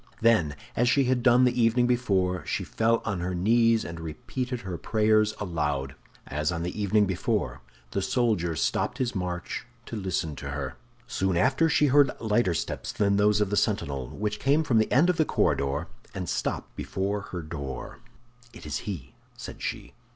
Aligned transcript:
Then, 0.19 0.55
as 0.75 0.89
she 0.89 1.03
had 1.03 1.21
done 1.21 1.43
the 1.43 1.61
evening 1.61 1.85
before, 1.85 2.43
she 2.47 2.63
fell 2.63 3.03
on 3.05 3.19
her 3.19 3.35
knees 3.35 3.85
and 3.85 3.99
repeated 3.99 4.61
her 4.61 4.75
prayers 4.75 5.35
aloud. 5.39 5.93
As 6.25 6.51
on 6.51 6.63
the 6.63 6.81
evening 6.81 7.05
before, 7.05 7.61
the 7.91 8.01
soldier 8.01 8.55
stopped 8.55 8.97
his 8.97 9.13
march 9.13 9.63
to 9.85 9.95
listen 9.95 10.35
to 10.37 10.49
her. 10.49 10.75
Soon 11.05 11.37
after 11.37 11.69
she 11.69 11.85
heard 11.85 12.09
lighter 12.19 12.55
steps 12.55 12.91
than 12.91 13.17
those 13.17 13.41
of 13.41 13.51
the 13.51 13.55
sentinel, 13.55 14.07
which 14.09 14.39
came 14.39 14.63
from 14.63 14.79
the 14.79 14.91
end 14.91 15.07
of 15.07 15.17
the 15.17 15.23
corridor 15.23 15.85
and 16.15 16.27
stopped 16.27 16.75
before 16.75 17.21
her 17.31 17.43
door. 17.43 17.99
"It 18.53 18.65
is 18.65 18.77
he," 18.89 19.13
said 19.37 19.61
she. 19.61 19.93